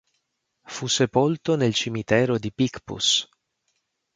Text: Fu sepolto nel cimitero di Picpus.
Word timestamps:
Fu 0.65 0.87
sepolto 0.87 1.55
nel 1.55 1.75
cimitero 1.75 2.39
di 2.39 2.51
Picpus. 2.51 3.29